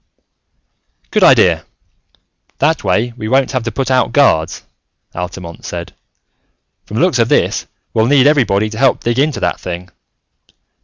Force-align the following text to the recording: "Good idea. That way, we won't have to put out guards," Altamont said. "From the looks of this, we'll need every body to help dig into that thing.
"Good 1.11 1.23
idea. 1.23 1.63
That 2.57 2.83
way, 2.83 3.13
we 3.17 3.27
won't 3.27 3.51
have 3.51 3.61
to 3.65 3.71
put 3.71 3.91
out 3.91 4.13
guards," 4.13 4.63
Altamont 5.13 5.63
said. 5.63 5.93
"From 6.87 6.95
the 6.97 7.01
looks 7.01 7.19
of 7.19 7.29
this, 7.29 7.67
we'll 7.93 8.07
need 8.07 8.25
every 8.25 8.43
body 8.43 8.71
to 8.71 8.79
help 8.79 9.03
dig 9.03 9.19
into 9.19 9.39
that 9.41 9.59
thing. 9.59 9.89